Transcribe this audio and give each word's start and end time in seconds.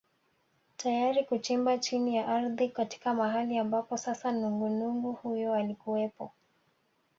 Tayari 0.77 1.25
kuchimba 1.25 1.77
chini 1.77 2.15
ya 2.15 2.27
ardhi 2.27 2.69
katika 2.69 3.13
mahali 3.13 3.57
ambapo 3.57 3.97
sasa 3.97 4.31
nungunungu 4.31 5.13
huyo 5.13 5.53
alikuwepo 5.55 6.31